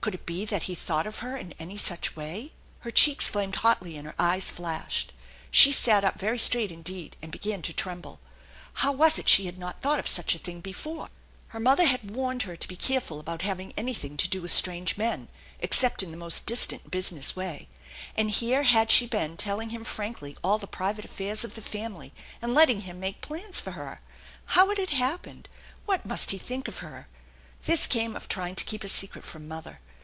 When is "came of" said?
27.88-28.28